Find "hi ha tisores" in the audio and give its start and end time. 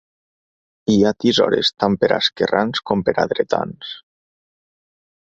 0.93-1.69